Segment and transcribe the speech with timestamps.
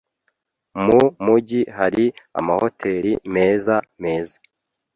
[0.85, 2.05] Mu mujyi hari
[2.39, 4.37] amahoteri meza meza.